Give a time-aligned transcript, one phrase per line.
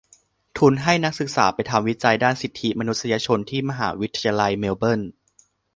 [0.57, 5.01] ทุนให้นักศึกษาไปทำวิจัยด้านสิทธิมนุษยชนที่มหาวิทยาลัยเมลเบิร์น